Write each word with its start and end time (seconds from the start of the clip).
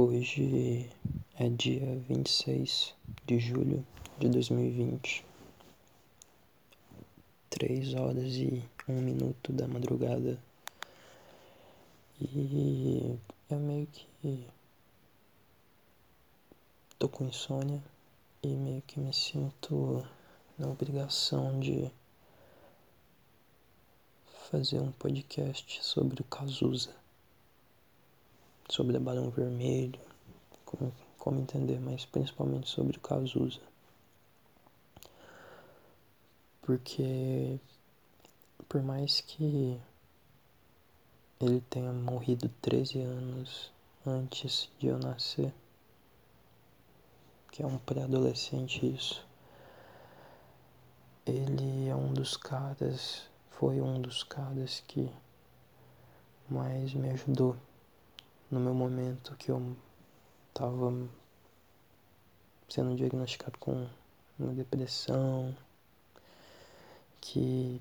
Hoje 0.00 0.88
é 1.40 1.48
dia 1.48 2.00
26 2.08 2.94
de 3.26 3.40
julho 3.40 3.84
de 4.16 4.28
2020, 4.28 5.26
3 7.50 7.94
horas 7.94 8.32
e 8.34 8.62
1 8.88 8.92
minuto 8.92 9.52
da 9.52 9.66
madrugada. 9.66 10.38
E 12.20 13.18
eu 13.50 13.58
meio 13.58 13.88
que 13.88 14.46
tô 16.96 17.08
com 17.08 17.24
insônia 17.24 17.82
e 18.40 18.54
meio 18.54 18.82
que 18.82 19.00
me 19.00 19.12
sinto 19.12 20.06
na 20.56 20.68
obrigação 20.68 21.58
de 21.58 21.90
fazer 24.48 24.78
um 24.78 24.92
podcast 24.92 25.84
sobre 25.84 26.22
o 26.22 26.24
Cazuza 26.24 26.94
sobre 28.68 28.96
a 28.96 29.00
Barão 29.00 29.30
Vermelho, 29.30 30.00
como, 30.64 30.92
como 31.18 31.40
entender, 31.40 31.80
mas 31.80 32.04
principalmente 32.04 32.68
sobre 32.68 32.96
o 32.96 33.00
Cazuza. 33.00 33.60
Porque 36.62 37.58
por 38.68 38.82
mais 38.82 39.22
que 39.22 39.80
ele 41.40 41.60
tenha 41.70 41.92
morrido 41.92 42.50
13 42.60 43.00
anos 43.00 43.72
antes 44.06 44.68
de 44.78 44.88
eu 44.88 44.98
nascer, 44.98 45.52
que 47.50 47.62
é 47.62 47.66
um 47.66 47.78
pré-adolescente 47.78 48.86
isso, 48.86 49.26
ele 51.24 51.88
é 51.88 51.96
um 51.96 52.12
dos 52.12 52.36
caras, 52.36 53.22
foi 53.50 53.80
um 53.80 54.00
dos 54.00 54.22
caras 54.22 54.82
que 54.86 55.10
mais 56.48 56.92
me 56.92 57.10
ajudou 57.10 57.56
no 58.50 58.60
meu 58.60 58.74
momento 58.74 59.36
que 59.36 59.50
eu 59.50 59.76
estava 60.48 60.92
sendo 62.68 62.96
diagnosticado 62.96 63.58
com 63.58 63.88
uma 64.38 64.52
depressão, 64.54 65.56
que 67.20 67.80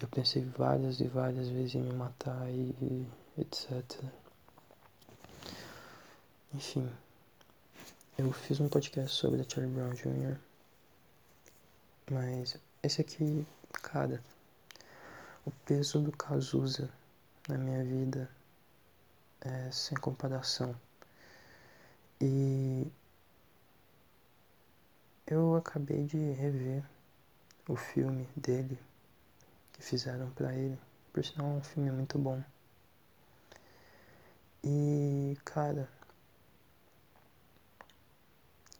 eu 0.00 0.08
pensei 0.08 0.44
várias 0.44 1.00
e 1.00 1.08
várias 1.08 1.48
vezes 1.48 1.74
em 1.74 1.82
me 1.82 1.92
matar 1.92 2.48
e 2.50 3.06
etc. 3.38 4.02
Enfim, 6.54 6.88
eu 8.18 8.30
fiz 8.32 8.60
um 8.60 8.68
podcast 8.68 9.16
sobre 9.16 9.40
a 9.40 9.44
Charlie 9.48 9.72
Brown 9.72 9.94
Jr., 9.94 10.38
mas 12.10 12.58
esse 12.82 13.00
aqui, 13.00 13.46
cara, 13.72 14.22
o 15.46 15.50
peso 15.64 16.00
do 16.00 16.12
Cazuza 16.12 16.90
na 17.48 17.56
minha 17.56 17.82
vida 17.82 18.28
é, 19.44 19.70
sem 19.70 19.96
comparação. 19.98 20.74
E 22.20 22.90
eu 25.26 25.56
acabei 25.56 26.04
de 26.04 26.16
rever 26.32 26.84
o 27.68 27.76
filme 27.76 28.28
dele 28.36 28.78
que 29.72 29.82
fizeram 29.82 30.30
para 30.30 30.54
ele. 30.54 30.78
Por 31.12 31.24
sinal, 31.24 31.48
é 31.48 31.54
um 31.54 31.62
filme 31.62 31.90
muito 31.90 32.18
bom. 32.18 32.42
E, 34.64 35.36
cara, 35.44 35.88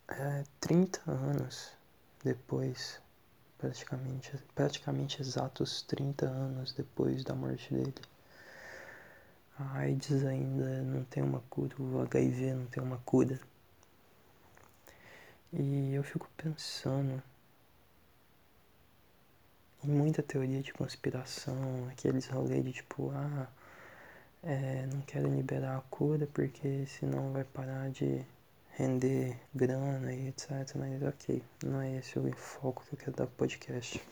é 0.09 0.45
30 0.61 1.01
anos 1.11 1.73
depois, 2.23 3.01
praticamente, 3.59 4.37
praticamente 4.55 5.21
exatos 5.21 5.83
30 5.83 6.27
anos 6.27 6.73
depois 6.73 7.25
da 7.25 7.35
morte 7.35 7.75
dele, 7.75 7.95
a 9.59 9.79
AIDS 9.79 10.25
ainda 10.25 10.83
não 10.83 11.05
tem 11.05 11.23
uma 11.23 11.41
cura, 11.51 11.75
o 11.79 12.01
HIV 12.03 12.55
não 12.55 12.67
tem 12.67 12.83
uma 12.83 12.99
cura. 12.99 13.39
E 15.53 15.95
eu 15.95 16.03
fico 16.03 16.29
pensando 16.37 17.23
em 19.85 19.89
muita 19.89 20.23
teoria 20.23 20.63
de 20.63 20.73
conspiração, 20.73 21.89
aqueles 21.91 22.27
rolês 22.27 22.65
de 22.65 22.73
tipo, 22.73 23.11
ah, 23.11 23.49
é, 24.43 24.87
não 24.87 25.01
quero 25.03 25.29
liberar 25.29 25.77
a 25.79 25.81
cura 25.83 26.27
porque 26.33 26.87
senão 26.87 27.33
vai 27.33 27.45
parar 27.45 27.91
de 27.91 28.25
render 28.71 29.39
grana 29.55 30.13
e 30.13 30.29
etc. 30.29 30.51
Mas 30.77 31.03
ok, 31.03 31.43
não 31.65 31.81
é 31.81 31.97
esse 31.99 32.19
o 32.19 32.33
foco 32.37 32.85
que 32.87 32.95
eu 32.95 32.99
quero 32.99 33.17
dar 33.17 33.27
pro 33.27 33.37
podcast. 33.37 34.03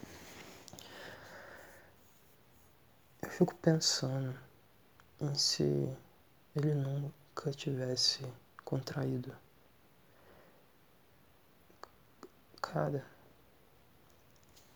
Eu 3.23 3.31
fico 3.31 3.55
pensando 3.57 4.35
em 5.21 5.35
se 5.35 5.63
ele 6.57 6.75
nunca 6.75 7.51
tivesse 7.53 8.25
contraído. 8.65 9.37
Cara, 12.63 13.05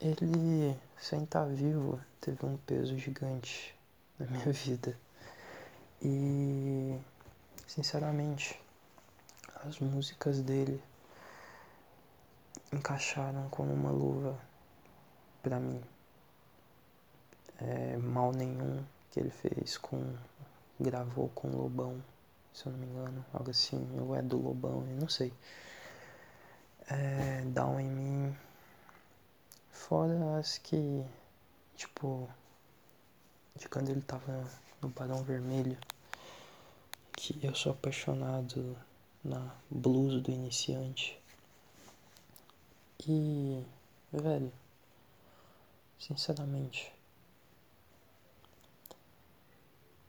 ele, 0.01 0.79
sem 0.99 1.25
estar 1.25 1.47
vivo, 1.47 2.01
teve 2.21 2.45
um 2.45 2.57
peso 2.59 2.99
gigante 2.99 3.75
na 4.19 4.27
minha 4.27 4.51
vida. 4.53 4.99
E, 6.03 6.99
sinceramente, 7.67 8.61
as 9.65 9.79
músicas 9.79 10.41
dele 10.43 10.83
encaixaram 12.73 13.49
como 13.49 13.73
uma 13.73 13.91
luva 13.91 14.39
para 15.43 15.59
mim. 15.59 15.83
É, 17.59 17.97
mal 17.97 18.33
nenhum 18.33 18.85
que 19.11 19.21
ele 19.21 19.31
fez 19.31 19.79
com 19.79 20.17
gravou 20.81 21.29
com 21.31 21.49
o 21.49 21.57
Lobão, 21.57 22.03
se 22.53 22.67
eu 22.67 22.73
não 22.73 22.79
me 22.79 22.87
engano, 22.87 23.25
algo 23.33 23.51
assim, 23.51 23.87
ou 24.01 24.15
é 24.15 24.23
do 24.23 24.37
Lobão, 24.41 24.87
eu 24.89 24.97
não 25.01 25.09
sei. 25.09 25.33
É, 26.89 27.43
Down 27.47 27.81
em 27.81 27.91
mim. 27.91 28.37
Fora 29.71 30.39
as 30.39 30.59
que, 30.59 31.05
tipo, 31.77 32.29
de 33.57 33.69
quando 33.69 33.91
ele 33.91 34.03
tava 34.03 34.49
no 34.81 34.89
Barão 34.89 35.23
Vermelho, 35.23 35.77
que 37.13 37.39
eu 37.43 37.55
sou 37.55 37.73
apaixonado 37.73 38.77
na 39.25 39.55
blues 39.71 40.23
do 40.23 40.31
iniciante. 40.31 41.21
E, 43.07 43.65
velho, 44.13 44.53
sinceramente, 45.99 46.94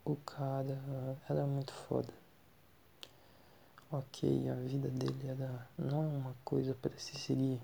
o 0.06 0.16
cara 0.18 0.78
era 1.28 1.46
muito 1.46 1.74
foda. 1.74 2.14
Ok, 3.92 4.50
a 4.50 4.56
vida 4.56 4.88
dele 4.90 5.28
era 5.28 5.68
não 5.78 6.04
é 6.04 6.08
uma 6.08 6.36
coisa 6.46 6.76
para 6.76 6.98
se 6.98 7.18
seguir. 7.18 7.60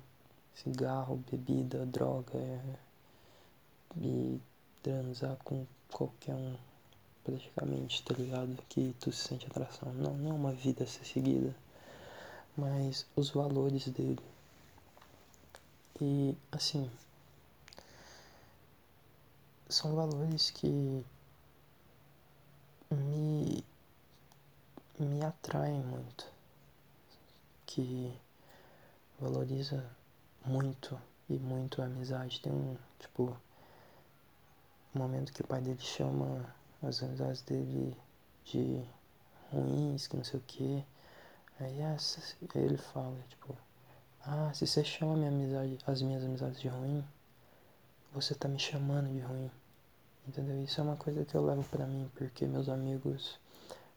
Cigarro, 0.56 1.24
bebida, 1.32 1.86
droga 1.86 2.38
é, 2.38 2.76
e 3.98 4.40
transar 4.84 5.38
com 5.44 5.66
qualquer 5.92 6.36
um 6.36 6.56
praticamente, 7.24 8.04
tá 8.04 8.14
ligado? 8.16 8.58
Que 8.70 8.96
tu 9.00 9.12
se 9.12 9.28
sente 9.28 9.46
atração. 9.46 9.94
Não, 9.94 10.14
não 10.18 10.32
é 10.32 10.34
uma 10.34 10.52
vida 10.52 10.84
a 10.84 10.88
ser 10.88 11.06
seguida, 11.06 11.56
mas 12.58 13.06
os 13.16 13.30
valores 13.30 13.88
dele. 13.88 14.20
E 16.00 16.36
assim, 16.52 16.90
são 19.70 19.96
valores 19.96 20.50
que 20.50 21.04
me, 22.96 23.64
me 25.00 25.24
atraem 25.24 25.82
muito, 25.84 26.26
que 27.66 28.14
valoriza 29.20 29.84
muito 30.46 31.00
e 31.30 31.38
muito 31.38 31.82
a 31.82 31.86
amizade. 31.86 32.42
Tem 32.42 32.52
um, 32.52 32.78
tipo, 33.00 33.36
momento 34.94 35.32
que 35.32 35.42
o 35.42 35.48
pai 35.48 35.62
dele 35.62 35.80
chama 35.80 36.54
as 36.84 37.02
amizades 37.02 37.42
dele 37.42 37.96
de 38.46 38.84
ruins, 39.52 40.08
que 40.08 40.18
não 40.18 40.24
sei 40.24 40.40
o 40.40 40.44
que. 40.44 40.86
Aí, 41.60 41.80
essa, 41.82 42.22
aí 42.56 42.64
ele 42.64 42.78
fala, 42.78 43.18
tipo, 43.30 43.56
ah, 44.26 44.52
se 44.54 44.66
você 44.66 44.84
chama 44.84 45.16
minha 45.16 45.30
amizade, 45.30 45.78
as 45.86 46.02
minhas 46.02 46.24
amizades 46.24 46.60
de 46.60 46.68
ruim, 46.68 47.04
você 48.12 48.36
tá 48.36 48.48
me 48.48 48.60
chamando 48.60 49.12
de 49.12 49.20
ruim. 49.20 49.52
Entendeu? 50.28 50.64
Isso 50.64 50.80
é 50.80 50.84
uma 50.84 50.96
coisa 50.96 51.26
que 51.26 51.36
eu 51.36 51.46
levo 51.46 51.64
para 51.64 51.86
mim, 51.86 52.10
porque 52.16 52.46
meus 52.46 52.70
amigos, 52.70 53.40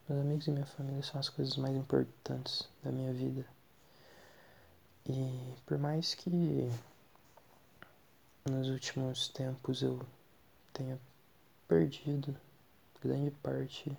meus 0.09 0.21
amigos 0.21 0.47
e 0.47 0.51
minha 0.51 0.65
família 0.65 1.03
são 1.03 1.19
as 1.19 1.29
coisas 1.29 1.55
mais 1.57 1.75
importantes 1.75 2.67
da 2.83 2.91
minha 2.91 3.13
vida. 3.13 3.45
E 5.07 5.53
por 5.65 5.77
mais 5.77 6.15
que 6.15 6.69
nos 8.49 8.69
últimos 8.69 9.27
tempos 9.29 9.81
eu 9.83 9.99
tenha 10.73 10.99
perdido 11.67 12.35
grande 13.01 13.29
parte 13.31 13.95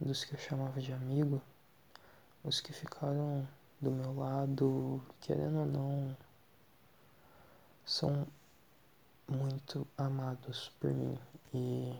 dos 0.00 0.24
que 0.24 0.34
eu 0.34 0.38
chamava 0.38 0.80
de 0.80 0.92
amigo, 0.92 1.40
os 2.42 2.60
que 2.60 2.72
ficaram 2.72 3.46
do 3.80 3.90
meu 3.90 4.14
lado, 4.14 5.02
querendo 5.20 5.60
ou 5.60 5.66
não, 5.66 6.16
são 7.84 8.26
muito 9.32 9.86
amados 9.96 10.70
por 10.80 10.90
mim 10.92 11.18
e, 11.54 11.98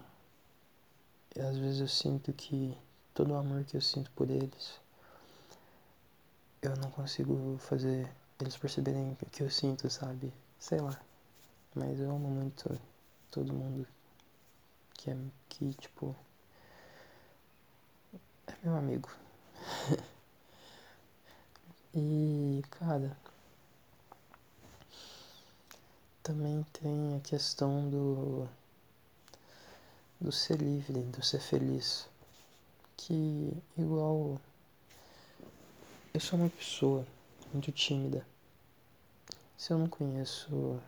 às 1.41 1.57
vezes 1.59 1.81
eu 1.81 1.89
sinto 1.89 2.33
que 2.33 2.77
todo 3.15 3.33
o 3.33 3.37
amor 3.37 3.65
que 3.65 3.77
eu 3.77 3.81
sinto 3.81 4.11
por 4.13 4.31
eles, 4.31 4.81
eu 6.63 6.77
não 6.77 6.91
consigo 6.91 7.59
fazer 7.59 8.11
eles 8.41 8.57
perceberem 8.57 9.13
o 9.13 9.17
que 9.27 9.43
eu 9.43 9.51
sinto, 9.51 9.89
sabe? 9.91 10.33
Sei 10.59 10.81
lá. 10.81 10.99
Mas 11.75 12.01
eu 12.01 12.11
amo 12.11 12.29
muito 12.29 12.79
todo 13.31 13.53
mundo 13.53 13.87
que 14.95 15.11
é 15.11 15.17
que 15.49 15.73
tipo 15.75 16.15
é 18.47 18.55
meu 18.63 18.77
amigo. 18.77 19.09
e 21.95 22.63
cara, 22.71 23.17
também 26.23 26.65
tem 26.73 27.17
a 27.17 27.21
questão 27.21 27.89
do 27.91 28.49
do 30.21 30.31
ser 30.31 30.57
livre, 30.59 31.01
do 31.03 31.25
ser 31.25 31.41
feliz. 31.41 32.09
Que 32.97 33.53
igual 33.77 34.41
eu 36.15 36.21
sou 36.21 36.39
uma 36.39 36.49
pessoa 36.49 37.05
muito 37.53 37.73
tímida. 37.73 38.25
Se 39.59 39.73
eu 39.73 39.79
não 39.79 39.89
conheço 39.89 40.79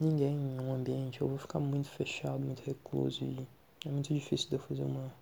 ninguém 0.00 0.34
em 0.34 0.60
um 0.60 0.74
ambiente, 0.74 1.20
eu 1.20 1.28
vou 1.28 1.38
ficar 1.38 1.60
muito 1.60 1.88
fechado, 1.88 2.40
muito 2.40 2.62
recluso 2.62 3.22
e 3.24 3.46
é 3.86 3.88
muito 3.88 4.12
difícil 4.12 4.48
de 4.48 4.56
eu 4.56 4.60
fazer 4.60 4.82
uma. 4.82 5.12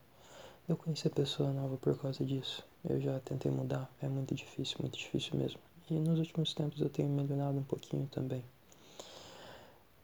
eu 0.66 0.76
conhecer 0.76 1.10
pessoa 1.10 1.52
nova 1.52 1.76
por 1.76 1.98
causa 1.98 2.24
disso. 2.24 2.64
Eu 2.88 3.00
já 3.00 3.20
tentei 3.20 3.50
mudar, 3.50 3.90
é 4.00 4.08
muito 4.08 4.34
difícil, 4.34 4.78
muito 4.80 4.96
difícil 4.96 5.36
mesmo. 5.36 5.60
E 5.90 5.94
nos 5.94 6.18
últimos 6.18 6.54
tempos 6.54 6.80
eu 6.80 6.88
tenho 6.88 7.08
melhorado 7.08 7.58
um 7.58 7.64
pouquinho 7.64 8.06
também. 8.06 8.42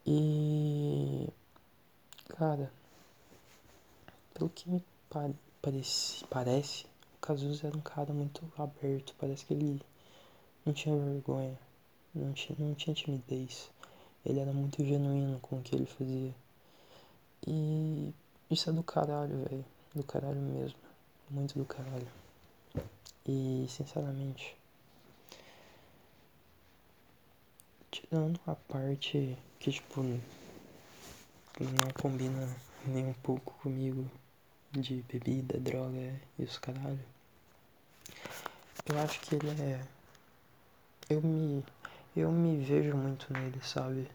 E. 0.07 1.29
Cara, 2.29 2.71
pelo 4.35 4.51
que 4.51 4.69
me 4.69 4.85
parece, 5.63 6.25
parece, 6.27 6.85
o 7.17 7.21
Cazuza 7.21 7.69
era 7.69 7.77
um 7.77 7.81
cara 7.81 8.13
muito 8.13 8.43
aberto. 8.59 9.15
Parece 9.19 9.45
que 9.47 9.55
ele 9.55 9.81
não 10.67 10.73
tinha 10.73 10.97
vergonha, 10.97 11.59
não 12.15 12.33
tinha, 12.33 12.57
não 12.59 12.75
tinha 12.75 12.95
timidez. 12.95 13.71
Ele 14.27 14.41
era 14.41 14.53
muito 14.53 14.85
genuíno 14.85 15.39
com 15.41 15.57
o 15.59 15.63
que 15.63 15.75
ele 15.75 15.87
fazia. 15.87 16.35
E 17.47 18.13
isso 18.51 18.71
é 18.71 18.73
do 18.73 18.83
caralho, 18.83 19.45
velho. 19.45 19.65
Do 19.95 20.03
caralho 20.03 20.41
mesmo. 20.41 20.79
Muito 21.31 21.59
do 21.59 21.65
caralho. 21.65 22.09
E, 23.27 23.67
sinceramente, 23.69 24.57
tirando 28.15 28.39
a 28.47 28.55
parte 28.55 29.37
que, 29.59 29.73
tipo, 29.73 30.01
não 30.01 30.21
combina 32.01 32.49
nem 32.87 33.07
um 33.07 33.13
pouco 33.15 33.55
comigo 33.61 34.09
de 34.71 35.03
bebida, 35.13 35.59
droga 35.59 36.15
e 36.39 36.45
os 36.45 36.57
caralho, 36.57 37.05
eu 38.87 39.01
acho 39.01 39.21
que 39.21 39.35
ele 39.35 39.51
é. 39.61 39.85
Eu 41.11 41.21
me 41.23 41.65
eu 42.17 42.31
me 42.31 42.65
vejo 42.65 42.97
muito 42.97 43.33
nele, 43.33 43.61
sabe? 43.65 44.09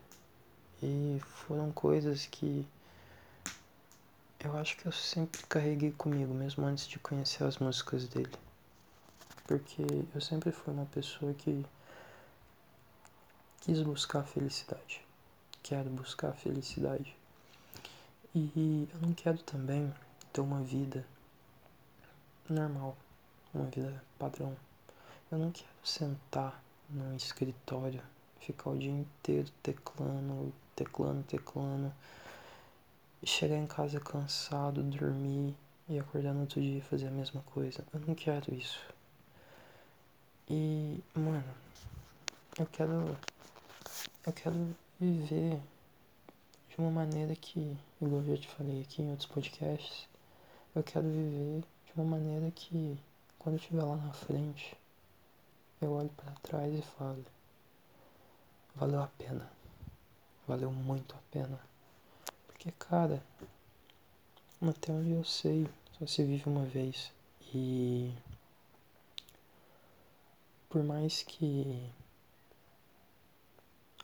E 0.81 1.19
foram 1.45 1.69
coisas 1.69 2.25
que 2.25 2.65
eu 4.39 4.55
acho 4.55 4.77
que 4.77 4.85
eu 4.85 4.93
sempre 4.93 5.43
carreguei 5.49 5.91
comigo, 5.91 6.33
mesmo 6.33 6.65
antes 6.65 6.87
de 6.87 6.97
conhecer 6.99 7.43
as 7.43 7.57
músicas 7.57 8.07
dele. 8.07 8.31
Porque 9.45 9.83
eu 10.15 10.21
sempre 10.21 10.53
fui 10.53 10.73
uma 10.73 10.85
pessoa 10.85 11.33
que 11.33 11.65
quis 13.61 13.81
buscar 13.81 14.19
a 14.19 14.23
felicidade. 14.23 15.01
Quero 15.61 15.89
buscar 15.89 16.29
a 16.29 16.33
felicidade. 16.33 17.15
E 18.33 18.87
eu 18.93 19.01
não 19.01 19.13
quero 19.13 19.37
também 19.39 19.93
ter 20.31 20.41
uma 20.41 20.61
vida 20.61 21.05
normal, 22.49 22.95
uma 23.53 23.65
vida 23.65 24.03
padrão. 24.17 24.55
Eu 25.31 25.37
não 25.37 25.51
quero 25.51 25.69
sentar 25.83 26.61
no 26.89 27.15
escritório, 27.15 28.01
ficar 28.39 28.71
o 28.71 28.77
dia 28.77 28.91
inteiro 28.91 29.49
teclando, 29.61 30.53
teclando, 30.75 31.23
teclando, 31.23 31.93
chegar 33.23 33.57
em 33.57 33.67
casa 33.67 33.99
cansado, 33.99 34.81
dormir 34.81 35.55
e 35.87 35.99
acordar 35.99 36.33
no 36.33 36.41
outro 36.41 36.61
dia 36.61 36.77
e 36.77 36.81
fazer 36.81 37.07
a 37.07 37.11
mesma 37.11 37.41
coisa. 37.53 37.83
Eu 37.93 37.99
não 38.01 38.15
quero 38.15 38.53
isso. 38.53 38.79
E, 40.47 40.99
mano, 41.13 41.43
eu 42.57 42.65
quero. 42.65 43.17
Eu 44.29 44.33
quero 44.33 44.75
viver 44.99 45.59
de 46.69 46.77
uma 46.77 46.91
maneira 46.91 47.35
que, 47.35 47.75
igual 47.99 48.21
eu 48.21 48.35
já 48.35 48.41
te 48.43 48.47
falei 48.47 48.83
aqui 48.83 49.01
em 49.01 49.09
outros 49.09 49.27
podcasts, 49.27 50.07
eu 50.75 50.83
quero 50.83 51.09
viver 51.09 51.61
de 51.61 51.93
uma 51.95 52.05
maneira 52.05 52.51
que, 52.51 52.95
quando 53.39 53.55
eu 53.55 53.59
estiver 53.59 53.81
lá 53.81 53.95
na 53.95 54.13
frente, 54.13 54.77
eu 55.81 55.93
olho 55.93 56.09
para 56.09 56.31
trás 56.43 56.71
e 56.77 56.81
falo: 56.83 57.25
valeu 58.75 59.01
a 59.01 59.07
pena, 59.07 59.51
valeu 60.47 60.71
muito 60.71 61.15
a 61.15 61.19
pena. 61.31 61.59
Porque, 62.45 62.71
cara, 62.73 63.23
até 64.61 64.91
onde 64.91 65.09
eu 65.09 65.23
sei, 65.23 65.67
só 65.97 66.05
se 66.05 66.23
vive 66.23 66.47
uma 66.47 66.65
vez. 66.65 67.11
E 67.51 68.13
por 70.69 70.83
mais 70.83 71.23
que 71.23 71.91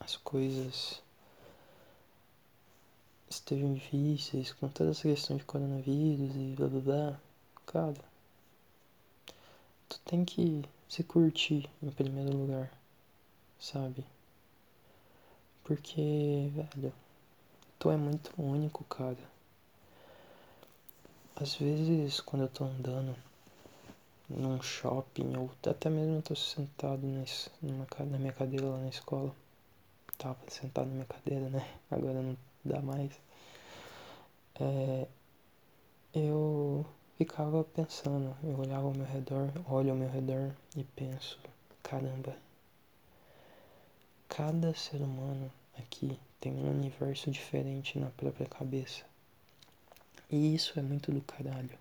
as 0.06 0.18
coisas 0.18 1.02
estejam 3.28 3.74
difíceis 3.74 4.54
com 4.54 4.69
toda 4.69 4.92
essa 4.92 5.02
questão 5.02 5.36
de 5.36 5.44
coronavírus 5.44 6.36
e 6.36 6.54
blá 6.56 6.68
blá 6.68 6.80
blá, 6.80 7.19
cara, 7.66 8.06
tu 9.90 10.00
tem 10.06 10.24
que 10.24 10.63
se 10.88 11.04
curtir 11.04 11.68
em 11.81 11.90
primeiro 11.90 12.38
lugar, 12.38 12.72
sabe? 13.60 14.06
Porque, 15.63 16.51
velho, 16.54 16.94
tu 17.80 17.90
é 17.90 17.98
muito 17.98 18.31
único, 18.38 18.84
cara. 18.84 19.18
Às 21.36 21.56
vezes, 21.56 22.19
quando 22.19 22.44
eu 22.44 22.50
tô 22.50 22.63
andando 22.63 23.16
num 24.30 24.62
shopping, 24.62 25.36
ou 25.36 25.50
até 25.68 25.90
mesmo 25.90 26.18
eu 26.18 26.22
tô 26.22 26.36
sentado 26.36 27.01
nesse, 27.08 27.50
numa, 27.60 27.88
na 28.00 28.19
minha 28.19 28.31
cadeira 28.31 28.68
lá 28.68 28.78
na 28.78 28.90
escola, 28.90 29.36
tava 30.18 30.38
sentado 30.48 30.88
na 30.88 30.94
minha 30.94 31.06
cadeira, 31.06 31.50
né? 31.50 31.68
Agora 31.90 32.22
não 32.22 32.38
dá 32.64 32.82
mais. 32.82 33.12
É, 34.60 35.08
eu 36.14 36.86
ficava 37.18 37.64
pensando, 37.64 38.36
eu 38.44 38.58
olhava 38.60 38.86
ao 38.86 38.94
meu 38.94 39.06
redor, 39.06 39.51
olho 39.70 39.92
ao 39.92 39.98
meu 39.98 40.10
redor 40.10 40.51
e 40.75 40.84
penso, 40.84 41.39
caramba, 41.84 42.36
cada 44.30 44.74
ser 44.74 45.01
humano 45.01 45.51
aqui 45.78 46.20
tem 46.39 46.54
um 46.54 46.70
universo 46.70 47.30
diferente 47.32 48.00
na 48.00 48.10
própria 48.12 48.48
cabeça. 48.48 49.04
E 50.30 50.56
isso 50.56 50.80
é 50.80 50.82
muito 50.82 51.12
do 51.12 51.22
caralho. 51.22 51.78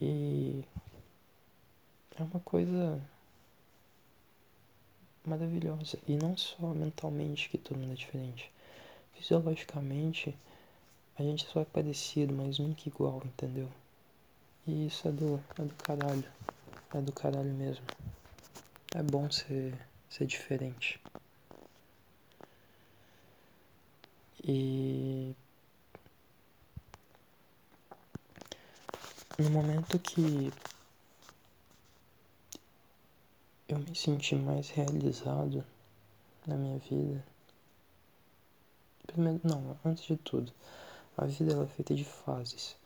E 0.00 0.64
é 2.18 2.22
uma 2.22 2.40
coisa 2.40 3.00
maravilhosa. 5.24 5.98
E 6.06 6.16
não 6.16 6.36
só 6.36 6.68
mentalmente 6.68 7.48
que 7.48 7.58
todo 7.58 7.78
mundo 7.78 7.92
é 7.92 7.96
diferente. 7.96 8.50
Fisiologicamente 9.14 10.36
a 11.18 11.22
gente 11.22 11.46
só 11.46 11.60
é 11.60 11.64
parecido, 11.64 12.32
mas 12.32 12.58
nunca 12.58 12.88
igual, 12.88 13.20
entendeu? 13.24 13.68
E 14.66 14.86
isso 14.86 15.06
é 15.08 15.12
do, 15.12 15.42
é 15.58 15.62
do 15.62 15.74
caralho. 15.74 16.24
É 16.94 17.00
do 17.00 17.12
caralho 17.12 17.52
mesmo. 17.52 17.84
É 18.94 19.02
bom 19.02 19.30
ser, 19.30 19.74
ser 20.08 20.26
diferente. 20.26 21.00
E 24.42 25.34
no 29.38 29.50
momento 29.50 29.98
que 29.98 30.52
eu 33.74 33.78
me 33.78 33.94
senti 33.94 34.34
mais 34.34 34.70
realizado 34.70 35.64
na 36.46 36.56
minha 36.56 36.78
vida, 36.78 37.24
primeiro, 39.06 39.40
não, 39.44 39.76
antes 39.84 40.04
de 40.04 40.16
tudo, 40.16 40.52
a 41.16 41.24
vida 41.26 41.52
ela 41.52 41.64
é 41.64 41.68
feita 41.68 41.94
de 41.94 42.04
fases. 42.04 42.76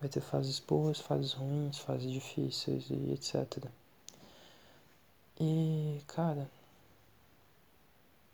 Vai 0.00 0.08
ter 0.08 0.20
fases 0.20 0.60
boas, 0.60 1.00
fases 1.00 1.32
ruins, 1.32 1.78
fases 1.78 2.10
difíceis 2.10 2.88
e 2.90 3.12
etc. 3.12 3.64
E, 5.40 6.00
cara, 6.06 6.48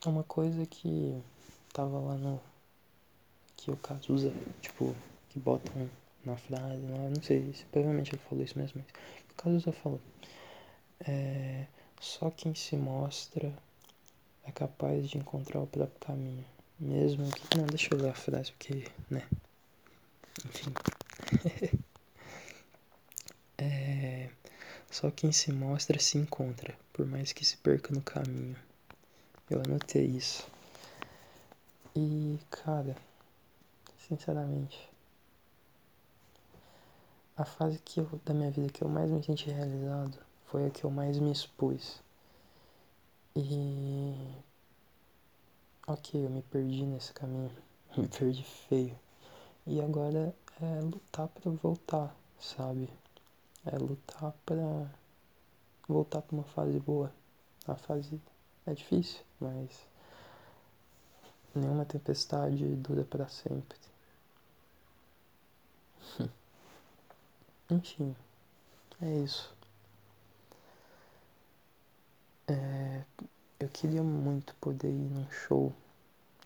uma 0.07 0.23
coisa 0.25 0.66
que 0.66 1.23
tava 1.73 1.99
lá 1.99 2.14
no. 2.16 2.40
que 3.57 3.71
o 3.71 3.76
caso 3.76 4.12
usa, 4.12 4.33
tipo, 4.61 4.95
que 5.31 5.40
botam 5.40 5.88
na 6.25 6.37
frase 6.37 6.81
não 6.81 7.23
sei, 7.23 7.52
se, 7.52 7.64
provavelmente 7.66 8.14
ele 8.14 8.23
falou 8.28 8.45
isso 8.45 8.59
mesmo, 8.59 8.83
mas 8.83 8.87
o 9.31 9.35
Cazuza 9.35 9.73
falou. 9.73 10.00
É, 11.01 11.67
só 12.01 12.31
quem 12.31 12.55
se 12.55 12.77
mostra 12.77 13.53
é 14.45 14.53
capaz 14.53 15.09
de 15.09 15.19
encontrar 15.19 15.61
o 15.61 15.67
próprio 15.67 16.01
caminho. 16.01 16.45
Mesmo 16.79 17.31
que. 17.31 17.57
Não, 17.57 17.67
deixa 17.67 17.95
eu 17.95 17.99
ler 17.99 18.11
a 18.11 18.15
frase 18.15 18.53
porque, 18.53 18.85
né? 19.11 19.27
Enfim. 20.45 20.73
Só 24.95 25.11
quem 25.11 25.33
se 25.33 25.51
mostra 25.51 25.99
se 25.99 26.17
encontra, 26.17 26.73
por 26.93 27.05
mais 27.05 27.33
que 27.33 27.45
se 27.45 27.57
perca 27.57 27.93
no 27.93 28.01
caminho. 28.01 28.57
Eu 29.51 29.61
anotei 29.61 30.07
isso. 30.07 30.47
E, 31.97 32.39
cara, 32.49 32.97
sinceramente, 34.09 34.89
a 37.37 37.45
fase 37.45 37.81
que 37.85 37.99
eu, 37.99 38.21
da 38.25 38.33
minha 38.33 38.53
vida 38.53 38.73
que 38.73 38.83
eu 38.83 38.89
mais 38.89 39.11
me 39.11 39.21
senti 39.25 39.51
realizado 39.51 40.17
foi 40.55 40.67
a 40.67 40.71
que 40.71 40.85
eu 40.85 40.91
mais 40.91 41.19
me 41.19 41.33
expus. 41.33 42.01
E. 43.35 44.15
Ok, 45.85 46.25
eu 46.25 46.31
me 46.31 46.43
perdi 46.43 46.85
nesse 46.85 47.13
caminho. 47.13 47.51
Me 47.99 48.07
perdi 48.07 48.45
feio. 48.45 48.97
E 49.67 49.81
agora 49.81 50.33
é 50.63 50.81
lutar 50.81 51.27
para 51.27 51.51
voltar, 51.51 52.15
sabe? 52.39 52.89
É 53.67 53.77
lutar 53.77 54.33
para 54.47 54.89
voltar 55.89 56.23
para 56.23 56.37
uma 56.37 56.45
fase 56.45 56.79
boa. 56.79 57.13
A 57.67 57.75
fase 57.75 58.21
é 58.65 58.75
difícil, 58.75 59.23
mas 59.41 59.89
nenhuma 61.53 61.85
tempestade 61.85 62.65
dura 62.77 63.03
para 63.05 63.27
sempre. 63.27 63.77
Enfim, 67.69 68.15
é 69.03 69.15
isso. 69.19 69.53
É, 72.95 73.05
eu 73.59 73.69
queria 73.69 74.05
muito 74.05 74.55
poder 74.57 74.89
ir 74.89 75.11
num 75.11 75.29
show 75.31 75.73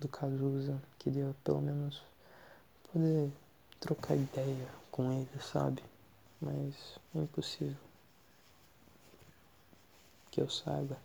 do 0.00 0.08
Cazuza. 0.08 0.80
Queria 0.98 1.34
pelo 1.44 1.60
menos 1.60 2.02
poder 2.90 3.30
trocar 3.78 4.16
ideia 4.16 4.66
com 4.90 5.12
ele, 5.12 5.42
sabe? 5.42 5.82
Mas 6.40 6.74
é 7.14 7.18
impossível. 7.18 7.76
Que 10.30 10.40
eu 10.40 10.48
saiba. 10.48 10.96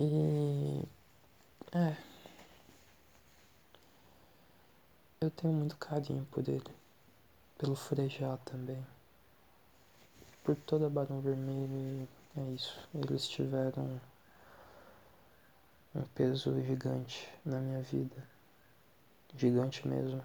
E. 0.00 0.82
É. 1.72 1.96
Eu 5.20 5.30
tenho 5.30 5.52
muito 5.52 5.76
carinho 5.76 6.26
por 6.30 6.48
ele. 6.48 6.74
Pelo 7.58 7.76
Frejá 7.76 8.38
também. 8.38 8.82
Por 10.42 10.56
toda 10.56 10.86
a 10.86 10.90
Barão 10.90 11.20
Vermelho. 11.20 12.08
É 12.36 12.42
isso. 12.50 12.78
Eles 12.94 13.26
tiveram 13.26 14.00
um 15.94 16.02
peso 16.14 16.54
gigante 16.62 17.28
na 17.44 17.58
minha 17.58 17.80
vida. 17.80 18.16
Gigante 19.34 19.88
mesmo. 19.88 20.22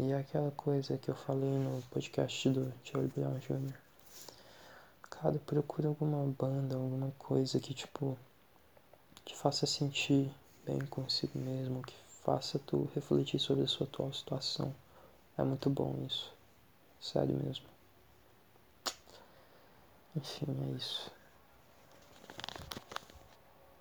E 0.00 0.10
é 0.10 0.18
aquela 0.18 0.50
coisa 0.50 0.98
que 0.98 1.08
eu 1.08 1.14
falei 1.14 1.50
no 1.50 1.80
podcast 1.90 2.48
do 2.50 2.72
Charlie 2.82 3.12
Brown 3.14 3.38
Jr. 3.38 3.74
Cara, 5.02 5.38
procura 5.46 5.88
alguma 5.88 6.26
banda, 6.36 6.74
alguma 6.74 7.12
coisa 7.18 7.60
que, 7.60 7.72
tipo, 7.72 8.18
te 9.24 9.36
faça 9.36 9.66
sentir 9.66 10.28
bem 10.64 10.80
consigo 10.86 11.38
mesmo, 11.38 11.82
que 11.82 11.94
faça 12.24 12.58
tu 12.58 12.90
refletir 12.94 13.38
sobre 13.38 13.64
a 13.64 13.68
sua 13.68 13.86
atual 13.86 14.12
situação. 14.12 14.74
É 15.38 15.44
muito 15.44 15.70
bom 15.70 15.94
isso. 16.06 16.32
Sério 17.00 17.36
mesmo. 17.36 17.71
Enfim, 20.16 20.46
é 20.62 20.76
isso. 20.76 21.10